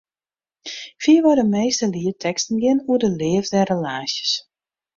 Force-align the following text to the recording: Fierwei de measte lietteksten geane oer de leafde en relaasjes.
Fierwei 1.03 1.35
de 1.39 1.45
measte 1.53 1.85
lietteksten 1.93 2.55
geane 2.63 2.81
oer 2.89 3.01
de 3.03 3.11
leafde 3.21 3.55
en 3.61 3.67
relaasjes. 3.71 4.33